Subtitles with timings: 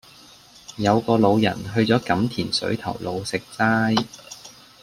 [0.77, 4.03] 有個老人去左錦田水頭路食齋